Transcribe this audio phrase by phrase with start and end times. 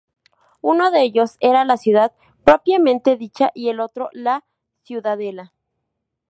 [0.61, 2.11] Uno de ellos era la ciudad
[2.43, 4.43] propiamente dicha, y el otro la
[4.81, 5.53] ciudadela.